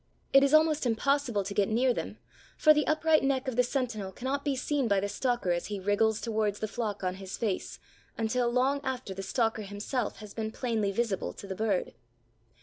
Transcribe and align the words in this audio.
It 0.33 0.43
is 0.43 0.51
almost 0.51 0.87
impossible 0.87 1.43
to 1.43 1.53
get 1.53 1.69
near 1.69 1.93
them, 1.93 2.17
for 2.57 2.73
the 2.73 2.87
upright 2.87 3.23
neck 3.23 3.47
of 3.47 3.55
the 3.55 3.61
sentinel 3.61 4.11
cannot 4.11 4.43
be 4.43 4.55
seen 4.55 4.87
by 4.87 4.99
the 4.99 5.07
stalker 5.07 5.51
as 5.51 5.67
he 5.67 5.79
wriggles 5.79 6.19
towards 6.21 6.57
the 6.57 6.67
flock 6.67 7.03
on 7.03 7.17
his 7.21 7.37
face, 7.37 7.77
until 8.17 8.49
long 8.49 8.81
after 8.83 9.13
the 9.13 9.21
stalker 9.21 9.61
himself 9.61 10.15
has 10.17 10.33
been 10.33 10.49
plainly 10.51 10.91
visible 10.91 11.33
to 11.33 11.45
the 11.45 11.53
bird. 11.53 11.93